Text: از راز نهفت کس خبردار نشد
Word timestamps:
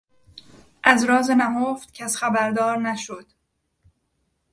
از 0.83 1.03
راز 1.03 1.29
نهفت 1.31 1.93
کس 1.93 2.15
خبردار 2.17 2.77
نشد 2.77 3.25